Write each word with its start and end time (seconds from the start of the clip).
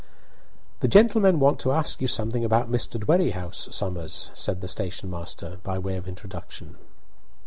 "The 0.79 0.87
gentlemen 0.87 1.39
want 1.39 1.59
to 1.59 1.71
ask 1.71 2.01
you 2.01 2.07
something 2.07 2.43
about 2.43 2.71
Mr. 2.71 2.99
Dwerrihouse, 2.99 3.71
Somers," 3.71 4.31
said 4.33 4.59
the 4.61 4.67
station 4.67 5.11
master, 5.11 5.59
by 5.61 5.77
way 5.77 5.95
of 5.95 6.07
introduction. 6.07 6.77